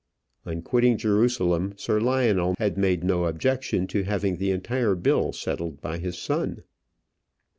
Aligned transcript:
On 0.47 0.63
quitting 0.63 0.97
Jerusalem, 0.97 1.75
Sir 1.77 1.99
Lionel 1.99 2.55
had 2.57 2.75
made 2.75 3.03
no 3.03 3.25
objection 3.25 3.85
to 3.85 4.01
having 4.01 4.37
the 4.37 4.49
entire 4.49 4.95
bill 4.95 5.31
settled 5.31 5.79
by 5.79 5.99
his 5.99 6.17
son. 6.17 6.63